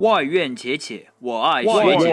[0.00, 2.08] 外院且且，我爱外学姐。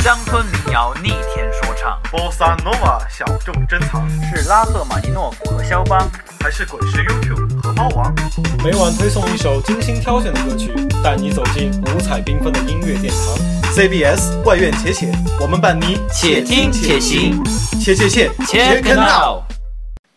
[0.00, 5.98] 乡村民谣逆天说唱，波萨诺瓦小众珍藏，是拉赫玛尼诺夫和肖邦。
[6.38, 8.14] 还是滚石 YouTube 和猫王？
[8.62, 10.70] 每晚推送一首精心挑选的歌曲，
[11.02, 13.72] 带你走进五彩缤纷的音乐殿堂。
[13.72, 17.42] CBS 外院且且，我们伴你且听且行，
[17.80, 19.44] 且且且 Check it out。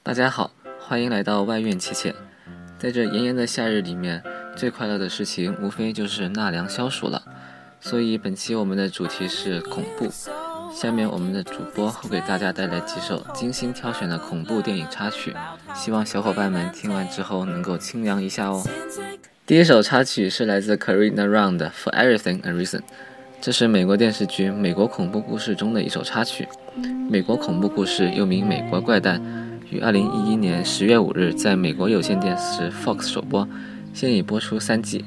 [0.03, 2.13] 大家好，欢迎来到外院且且。
[2.77, 4.21] 在这炎炎的夏日里面，
[4.57, 7.21] 最快乐的事情无非就是纳凉消暑了。
[7.79, 10.11] 所以本期我们的主题是恐怖。
[10.73, 15.33] 下面我们的主播会给大家带来几首精心挑选的恐怖电影插曲，
[15.73, 18.63] 希望小伙伴们听完之后能够清凉一下哦。
[19.45, 22.79] 第一首插曲是来自 Karina Round 的《For Everything a Reason》，
[23.39, 26.47] 这是美国电视剧《美国恐怖故事》中的一首插曲。
[27.09, 29.21] 美国恐怖故事又名《美国怪诞》。
[29.69, 33.47] 于二零一一年十月五日在美国有线电视 Fox 首播，
[33.97, 35.03] 现已播出三季。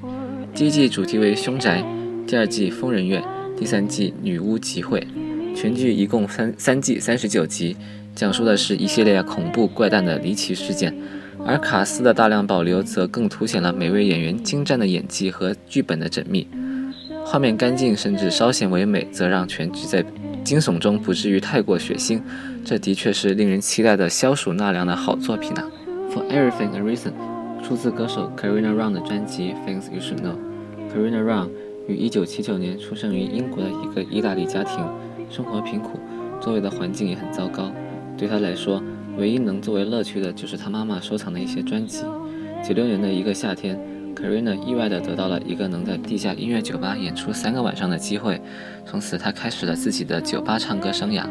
[0.53, 1.81] 第一季主题为凶宅，
[2.27, 3.23] 第二季疯人院，
[3.57, 5.07] 第三季女巫集会。
[5.55, 7.77] 全剧一共三三季三十九集，
[8.17, 10.93] 讲述的是一系列恐怖怪诞的离奇事件。
[11.47, 16.49] 而卡斯的大量保留则更凸显了每位演员精湛的演技和剧本的缜密。
[17.25, 20.05] 画面干净甚至稍显唯美，则让全剧在
[20.43, 22.21] 惊悚中不至于太过血腥。
[22.65, 25.65] 这的确是令人期待的消暑纳凉的好作品啊
[26.13, 27.13] ！For Everything a Reason，
[27.63, 30.37] 出自歌手 Karina Round 的专辑 Things You Should Know。
[30.93, 31.51] Karina Round
[31.87, 34.85] 于1979年出生于英国的一个意大利家庭，
[35.31, 35.99] 生活贫苦，
[36.41, 37.71] 周围的环境也很糟糕。
[38.17, 38.83] 对他来说，
[39.17, 42.05] 唯一能作为乐趣的就是他妈妈收藏的一些专辑。
[42.65, 43.79] 96年的一个夏天
[44.15, 48.41] ，Karina 意外地得到了一个能在地下音乐酒吧演出三个晚上的机会，
[48.85, 51.25] 从此她开始了自己的酒吧唱歌生涯。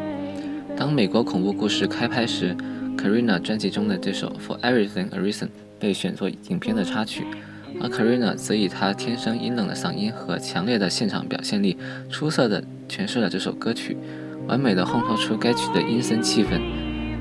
[0.76, 2.56] 当美国恐怖故事开拍时
[2.96, 5.46] ，Karina 专辑中的这首《For Everything a Reason》
[5.80, 7.24] 被选作影片的插曲，
[7.80, 11.76] 而 Karina 则以她天生阴冷的嗓音和强烈的现场表现力，
[12.10, 13.96] 出色地诠释了这首歌曲，
[14.46, 16.60] 完美地烘托出该曲的阴森气氛。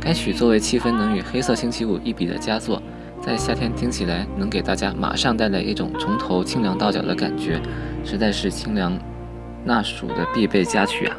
[0.02, 2.82] 该曲作为气氛能与《黑色星期五》一比的佳作，
[3.22, 7.60] 在夏天听起来能给大家马上带来一种从头清凉到脚的感觉，
[8.06, 8.98] 实在是清凉
[9.66, 11.18] 纳暑的必备佳曲啊！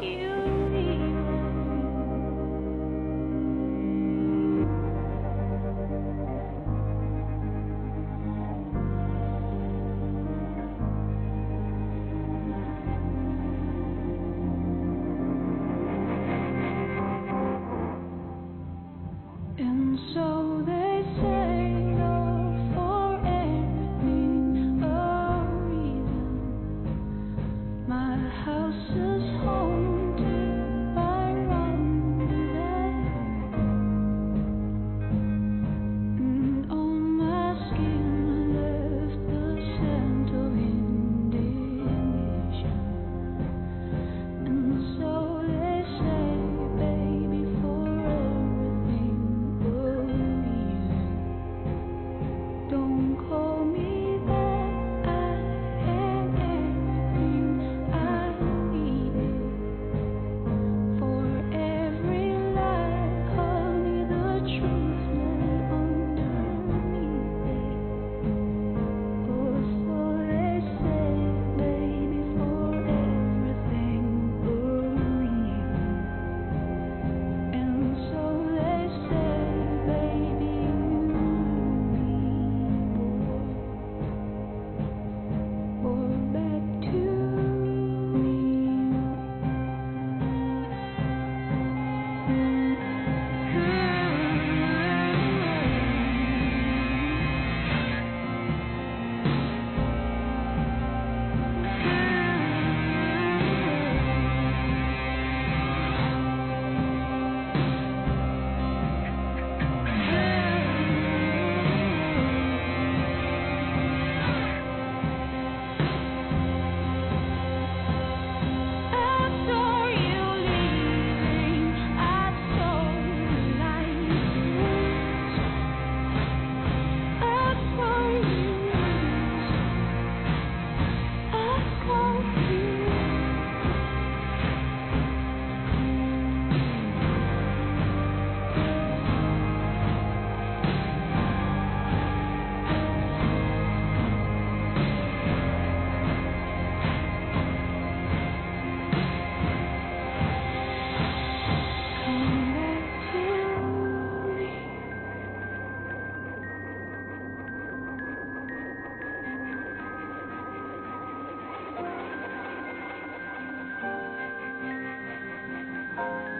[166.01, 166.30] Jesus.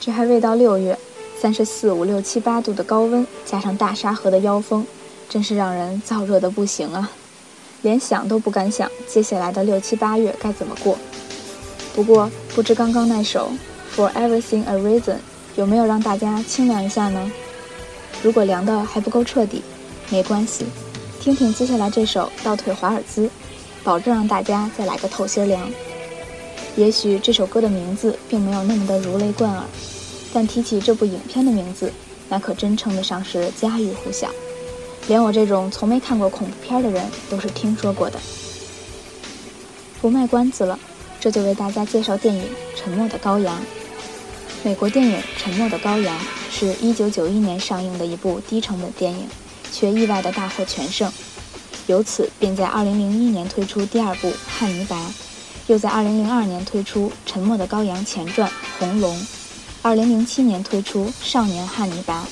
[0.00, 0.98] 这还未到六月，
[1.38, 4.86] 三十四五六七八度的高温，加上大沙河的妖风，
[5.28, 7.10] 真是让人燥热的不行啊！
[7.82, 10.96] 连想都不敢想，接下来的六七八月该怎么过。
[11.94, 13.52] 不过，不知刚刚那首
[13.94, 15.00] 《For Everything a Reason》
[15.56, 17.30] 有没有让大家清凉一下呢？
[18.22, 19.62] 如果凉的还不够彻底，
[20.08, 20.64] 没关系，
[21.20, 23.26] 听听接下来这首《倒退华尔兹》，
[23.84, 25.70] 保证让大家再来个透心凉。
[26.76, 29.64] 也许这首歌的名字并没有那么的如雷贯耳，
[30.32, 31.92] 但提起这部影片的名字，
[32.28, 34.30] 那可真称得上是家喻户晓，
[35.08, 38.18] 连我这种从没看过恐怖片的人都是听说过的。
[40.00, 40.78] 不卖关子了，
[41.18, 42.42] 这就为大家介绍电影
[42.76, 43.58] 《沉默的羔羊》。
[44.62, 46.16] 美国电影《沉默的羔羊》
[46.50, 49.28] 是一九九一年上映的一部低成本电影，
[49.72, 51.12] 却意外的大获全胜，
[51.88, 54.96] 由此便在二零零一年推出第二部《汉尼拔》。
[55.70, 58.50] 又在2002年推出《沉默的羔羊》前传
[58.80, 59.16] 《红龙》
[59.84, 62.24] ，2007年推出《少年汉尼拔》，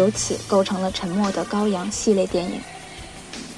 [0.00, 2.52] 由此构成了《沉默的羔羊》系列电影。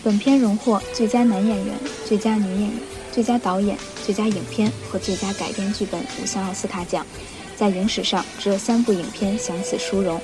[0.03, 2.73] 本片荣获最佳男演员、最佳女演员、
[3.13, 7.07] 最佳导演、最佳影片和最佳改编剧本五项奥斯卡奖。
[7.55, 10.21] 在影史上，只有三部影片享此殊荣。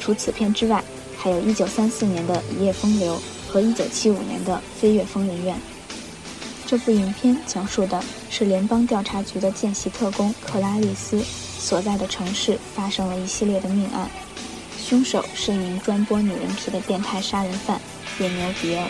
[0.00, 0.82] 除此片之外，
[1.14, 3.16] 还有一九三四年的《一夜风流》
[3.52, 5.54] 和一九七五年的《飞越疯人院》。
[6.70, 8.00] 这部影片讲述的
[8.30, 14.08] 是联邦调查局的见习特工克拉丽丝所在的城市发生了一系列的命案，
[14.80, 17.80] 凶手是一名专剥女人皮的变态杀人犯
[18.20, 18.86] 野牛比尔。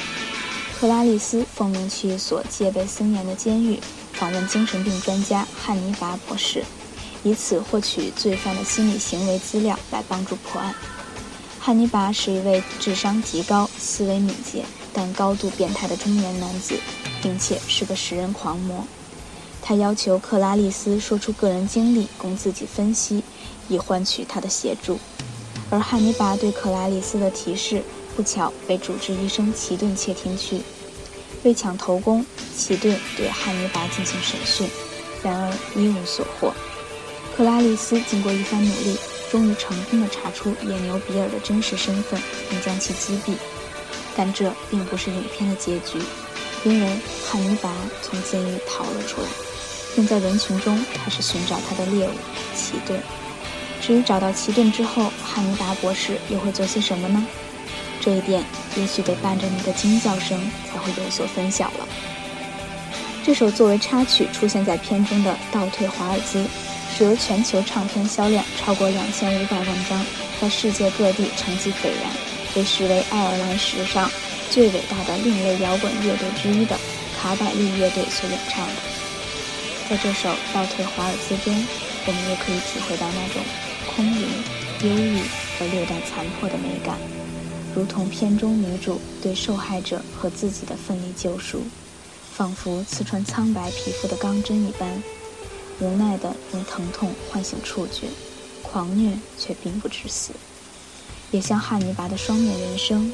[0.78, 3.80] 克拉丽丝奉命去一所戒备森严的监狱，
[4.12, 6.62] 访问精神病专家汉尼拔博士，
[7.22, 10.74] 以此获取罪犯的心理行为资料来帮助破案。
[11.58, 16.74] 汉尼拔是一位智商极高、思维敏捷但高度变态的中年男子。
[17.22, 18.82] 并且是个食人狂魔，
[19.60, 23.22] 他要求克拉丽丝说出个人经历供自己分析，
[23.68, 24.98] 以换取他的协助。
[25.68, 27.82] 而汉尼拔对克拉丽丝的提示
[28.16, 30.62] 不巧被主治医生齐顿窃听去。
[31.42, 32.24] 为抢头功，
[32.56, 34.66] 齐顿对汉尼拔进行审讯，
[35.22, 36.54] 然而一无所获。
[37.36, 38.96] 克拉丽丝经过一番努力，
[39.30, 42.18] 终于成功地查出野牛比尔的真实身份，
[42.48, 43.34] 并将其击毙。
[44.20, 45.98] 但这并不是影片的结局。
[46.62, 46.96] 因为
[47.26, 47.72] 汉尼拔
[48.02, 49.28] 从监狱逃了出来，
[49.96, 52.12] 并在人群中开始寻找他的猎物
[52.54, 53.00] 奇顿。
[53.80, 57.26] 至于找到奇顿之后，汉尼拔博士又会做些什么呢？
[57.98, 58.44] 这一点
[58.76, 60.38] 也许得伴着你的惊叫声
[60.70, 61.88] 才会有所分晓了。
[63.24, 66.44] 这首作为插曲出现在片中的《倒退华尔兹》，
[66.94, 70.04] 是由全球唱片销量超过两千五百万张，
[70.38, 72.12] 在世界各地成绩斐然，
[72.54, 74.10] 被视为爱尔兰史上。
[74.50, 76.76] 最伟大的另类摇滚乐队之一的
[77.16, 78.74] 卡百利乐队所演唱的，
[79.88, 81.54] 在这首《倒退华尔兹》中，
[82.04, 83.40] 我们也可以体会到那种
[83.94, 84.26] 空灵、
[84.82, 85.20] 忧郁
[85.56, 86.98] 和略带残破的美感，
[87.76, 91.62] 如同片中女主对受害者和自己的奋力救赎，
[92.32, 95.00] 仿佛刺穿苍白皮肤的钢针一般，
[95.78, 98.08] 无奈地用疼痛唤醒触觉，
[98.64, 100.32] 狂虐却并不致死，
[101.30, 103.12] 也像汉尼拔的双面人生。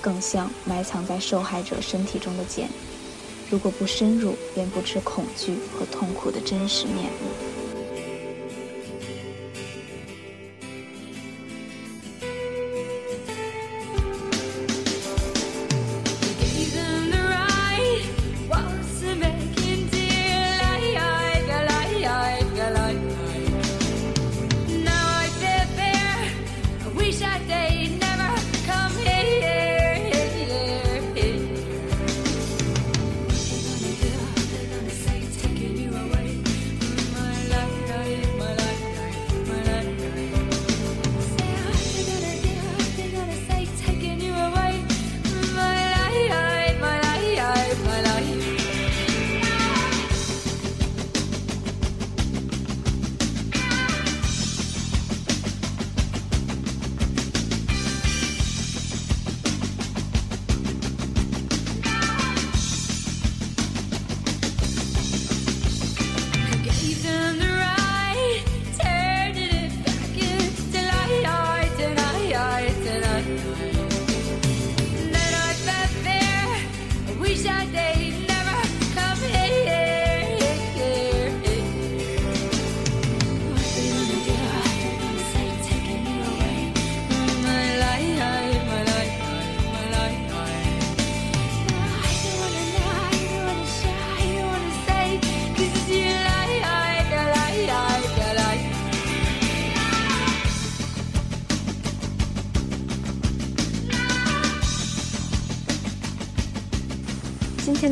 [0.00, 2.68] 更像埋藏在受害者身体中的茧，
[3.48, 7.63] 如果不深入，便不知恐惧和痛苦的真实面目。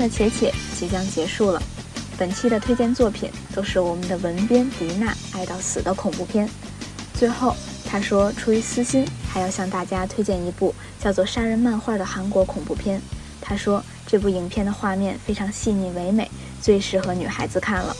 [0.03, 1.63] 的且且即将结束了，
[2.19, 6.49] 本期的推荐作品都是我们的文编迪娜爱到死的恐怖片。
[7.15, 7.55] 最后，
[7.85, 13.01] 他说出于私心，还要向大家推荐一部叫做《杀人漫画》的韩国恐怖片。
[13.41, 16.29] 他说这部影片的画面非常细腻唯美，
[16.61, 17.97] 最适合女孩子看了。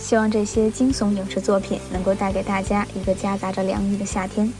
[0.00, 4.52] 希望这些惊悚影视作品能够带给大家一个夹杂着凉意的夏天。